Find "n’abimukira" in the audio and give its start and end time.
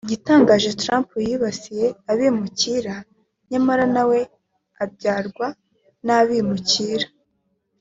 6.05-7.07